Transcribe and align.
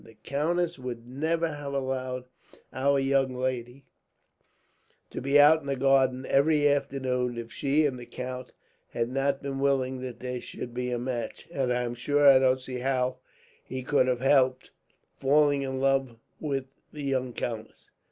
"The 0.03 0.15
countess 0.23 0.79
would 0.79 1.07
never 1.07 1.47
have 1.47 1.73
allowed 1.73 2.23
our 2.73 2.99
young 2.99 3.35
lady 3.35 3.85
to 5.11 5.21
be 5.21 5.39
out 5.39 5.61
in 5.61 5.67
the 5.67 5.75
garden, 5.75 6.25
every 6.25 6.67
afternoon, 6.67 7.37
if 7.37 7.53
she 7.53 7.85
and 7.85 7.99
the 7.99 8.07
count 8.07 8.51
had 8.93 9.09
not 9.09 9.43
been 9.43 9.59
willing 9.59 10.01
that 10.01 10.19
there 10.19 10.41
should 10.41 10.73
be 10.73 10.89
a 10.89 10.97
match; 10.97 11.47
and 11.51 11.71
I 11.71 11.83
am 11.83 11.93
sure 11.93 12.27
I 12.27 12.39
don't 12.39 12.59
see 12.59 12.79
how 12.79 13.17
he 13.63 13.83
could 13.83 14.07
help 14.19 14.63
falling 15.19 15.61
in 15.61 15.79
love 15.79 16.15
with 16.39 16.65
the 16.91 17.03
young 17.03 17.31
countess." 17.31 17.91